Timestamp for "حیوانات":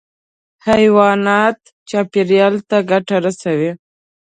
0.67-1.59